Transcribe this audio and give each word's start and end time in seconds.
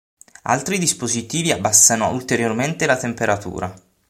Altri 0.45 0.79
dispositivi 0.79 1.51
abbassano 1.51 2.09
ulteriormente 2.09 2.87
la 2.87 2.97
temperatura. 2.97 3.71